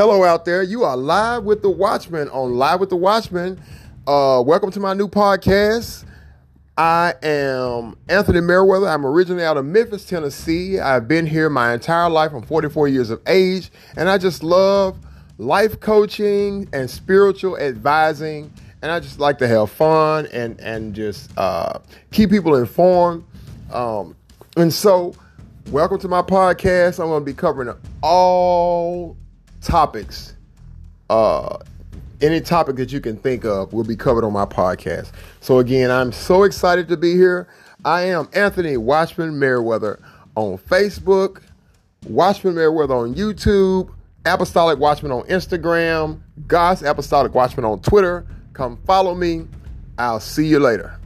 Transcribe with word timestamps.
Hello 0.00 0.24
out 0.24 0.46
there. 0.46 0.62
You 0.62 0.84
are 0.84 0.96
live 0.96 1.44
with 1.44 1.60
the 1.60 1.68
Watchman 1.68 2.30
on 2.30 2.54
Live 2.54 2.80
with 2.80 2.88
the 2.88 2.96
Watchman. 2.96 3.60
Uh, 4.06 4.42
welcome 4.46 4.70
to 4.70 4.80
my 4.80 4.94
new 4.94 5.08
podcast. 5.08 6.06
I 6.74 7.12
am 7.22 7.98
Anthony 8.08 8.40
Merriweather. 8.40 8.88
I'm 8.88 9.04
originally 9.04 9.44
out 9.44 9.58
of 9.58 9.66
Memphis, 9.66 10.06
Tennessee. 10.06 10.80
I've 10.80 11.06
been 11.06 11.26
here 11.26 11.50
my 11.50 11.74
entire 11.74 12.08
life. 12.08 12.32
I'm 12.32 12.40
44 12.40 12.88
years 12.88 13.10
of 13.10 13.20
age, 13.26 13.70
and 13.94 14.08
I 14.08 14.16
just 14.16 14.42
love 14.42 14.96
life 15.36 15.78
coaching 15.80 16.66
and 16.72 16.88
spiritual 16.88 17.58
advising. 17.58 18.50
And 18.80 18.90
I 18.90 19.00
just 19.00 19.20
like 19.20 19.36
to 19.36 19.48
have 19.48 19.70
fun 19.70 20.28
and 20.32 20.58
and 20.60 20.94
just 20.94 21.30
uh, 21.36 21.78
keep 22.10 22.30
people 22.30 22.54
informed. 22.54 23.22
Um, 23.70 24.16
and 24.56 24.72
so, 24.72 25.14
welcome 25.70 25.98
to 25.98 26.08
my 26.08 26.22
podcast. 26.22 27.00
I'm 27.00 27.08
going 27.10 27.20
to 27.20 27.26
be 27.26 27.34
covering 27.34 27.70
all 28.00 29.18
topics. 29.60 30.34
Uh, 31.08 31.58
any 32.20 32.40
topic 32.40 32.76
that 32.76 32.92
you 32.92 33.00
can 33.00 33.16
think 33.16 33.44
of 33.44 33.72
will 33.72 33.84
be 33.84 33.96
covered 33.96 34.24
on 34.24 34.32
my 34.32 34.44
podcast. 34.44 35.12
So 35.40 35.58
again, 35.58 35.90
I'm 35.90 36.12
so 36.12 36.44
excited 36.44 36.88
to 36.88 36.96
be 36.96 37.12
here. 37.14 37.48
I 37.84 38.02
am 38.02 38.28
Anthony 38.34 38.76
Watchman 38.76 39.38
Merriweather 39.38 39.98
on 40.34 40.58
Facebook, 40.58 41.42
Watchman 42.06 42.54
Merriweather 42.54 42.94
on 42.94 43.14
YouTube, 43.14 43.90
Apostolic 44.26 44.78
Watchman 44.78 45.12
on 45.12 45.22
Instagram, 45.24 46.20
God's 46.46 46.82
Apostolic 46.82 47.34
Watchman 47.34 47.64
on 47.64 47.80
Twitter. 47.80 48.26
Come 48.52 48.76
follow 48.86 49.14
me. 49.14 49.46
I'll 49.98 50.20
see 50.20 50.46
you 50.46 50.60
later. 50.60 50.99